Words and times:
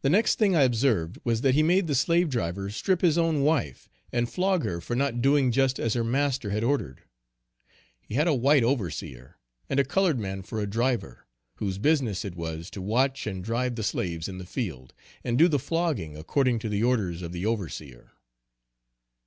The 0.00 0.08
next 0.08 0.38
thing 0.38 0.56
I 0.56 0.62
observed 0.62 1.18
was 1.22 1.42
that 1.42 1.52
he 1.54 1.62
made 1.62 1.86
the 1.86 1.94
slave 1.94 2.30
driver 2.30 2.70
strip 2.70 3.02
his 3.02 3.18
own 3.18 3.42
wife, 3.42 3.86
and 4.10 4.26
flog 4.26 4.64
her 4.64 4.80
for 4.80 4.96
not 4.96 5.20
doing 5.20 5.52
just 5.52 5.78
as 5.78 5.92
her 5.92 6.02
master 6.02 6.48
had 6.48 6.64
ordered. 6.64 7.02
He 8.00 8.14
had 8.14 8.26
a 8.26 8.32
white 8.34 8.64
overseer, 8.64 9.36
and 9.68 9.78
a 9.78 9.84
colored 9.84 10.18
man 10.18 10.40
for 10.40 10.62
a 10.62 10.66
driver, 10.66 11.26
whose 11.56 11.76
business 11.76 12.24
it 12.24 12.36
was 12.36 12.70
to 12.70 12.80
watch 12.80 13.26
and 13.26 13.44
drive 13.44 13.74
the 13.74 13.82
slaves 13.82 14.28
in 14.28 14.38
the 14.38 14.46
field, 14.46 14.94
and 15.22 15.36
do 15.36 15.46
the 15.46 15.58
flogging 15.58 16.16
according 16.16 16.58
to 16.60 16.70
the 16.70 16.82
orders 16.82 17.20
of 17.20 17.32
the 17.32 17.44
overseer. 17.44 18.12